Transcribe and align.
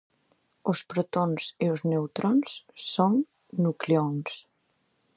Os 0.71 0.79
protóns 0.91 1.43
e 1.63 1.65
os 1.73 1.81
neutróns 1.91 2.49
son 2.93 3.13
nucleóns. 3.63 4.31